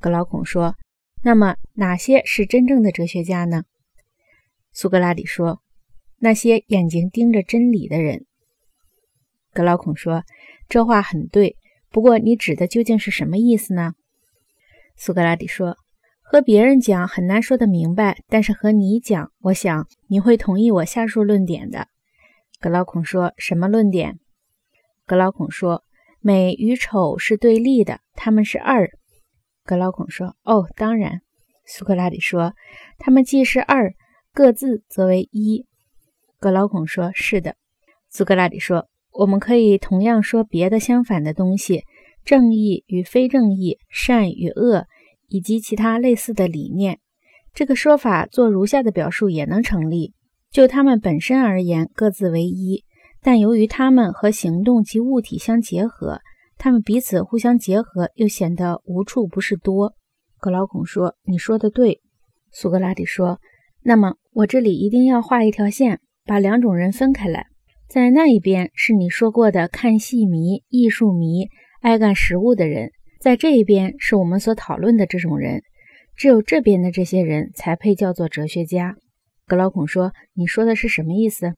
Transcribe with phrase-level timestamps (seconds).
[0.00, 0.76] 格老孔说
[1.22, 3.64] ：“那么哪些是真正的哲学家呢？”
[4.72, 5.60] 苏格拉底说
[6.18, 8.24] ：“那些眼睛盯着真理的人。”
[9.52, 10.24] 格老孔说
[10.70, 11.56] ：“这话很对，
[11.90, 13.92] 不过你指的究竟是什么意思呢？”
[14.96, 15.76] 苏格拉底说
[16.22, 21.88] ：“和别人讲很难说得明白，但是和你讲，我想你会同意我下述论点的。”
[22.58, 24.18] 格老孔说：“什么论点？”
[25.04, 25.84] 格老孔说
[26.20, 28.90] ：“美与丑是对立的，他们是二。”
[29.70, 31.20] 格劳孔说：“哦，当然。”
[31.64, 32.54] 苏格拉底说
[32.98, 33.94] ：“他们既是二。”
[34.34, 35.66] 各自则为一。
[36.40, 37.54] 格劳孔说：“是的。”
[38.10, 41.84] 苏格拉底说：“我们可以同样说别的相反的东西，
[42.24, 44.86] 正义与非正义，善与恶，
[45.28, 46.98] 以及其他类似的理念。
[47.54, 50.14] 这个说法做如下的表述也能成立：
[50.50, 52.84] 就他们本身而言，各自为一；
[53.22, 56.20] 但由于他们和行动及物体相结合，
[56.60, 59.94] 他们彼此互相结合，又显得无处不是多。”
[60.38, 62.02] 格劳孔说：“你说的对。”
[62.52, 63.40] 苏格拉底说。
[63.82, 67.46] 那么，我这里一定要画一条线，把两种人分开来。
[67.88, 71.48] 在那一边是你说过的看戏迷、艺术迷、
[71.80, 72.90] 爱干食物的人，
[73.22, 75.62] 在这一边是我们所讨论的这种人。
[76.14, 78.96] 只有这边的这些人才配叫做哲学家。
[79.46, 81.54] 格劳孔说：“你说的是什么意思？”